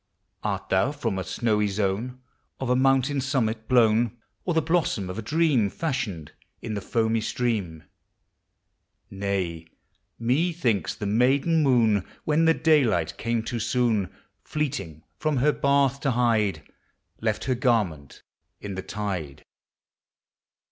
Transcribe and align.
Art 0.41 0.69
thou 0.69 0.91
from 0.91 1.17
the 1.17 1.23
snowy 1.23 1.67
zone 1.67 2.21
Of 2.59 2.71
a 2.71 2.75
mountain 2.75 3.21
summit 3.21 3.67
blown, 3.67 4.17
Or 4.45 4.55
the 4.55 4.61
blossom 4.63 5.11
of 5.11 5.19
a 5.19 5.21
dream, 5.21 5.69
Fashioned 5.69 6.31
in 6.59 6.73
the 6.73 6.81
foamy 6.81 7.21
stream? 7.21 7.83
TREES: 9.11 9.11
FLOWERS: 9.11 9.11
PLANTS. 9.11 9.67
281 9.67 9.67
Nay,— 9.67 9.67
methinks 10.49 10.95
the 10.95 11.05
maiden 11.05 11.61
moon, 11.61 12.07
When 12.23 12.45
the 12.45 12.55
daylight 12.55 13.15
came 13.19 13.43
too 13.43 13.59
soon. 13.59 14.11
Fleeting 14.43 15.03
from 15.19 15.37
her 15.37 15.59
hath 15.63 15.99
to 15.99 16.09
hide, 16.09 16.63
Left 17.21 17.43
her 17.43 17.53
garment 17.53 18.23
in 18.59 18.73
the 18.73 18.81
tide. 18.81 19.45